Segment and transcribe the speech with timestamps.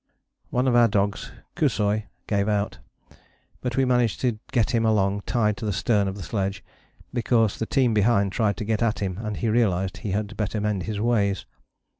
[0.49, 2.79] One of our dogs, Kusoi, gave out,
[3.61, 6.63] but we managed to get him along tied to the stern of the sledge,
[7.13, 10.59] because the team behind tried to get at him and he realized he had better
[10.59, 11.45] mend his ways.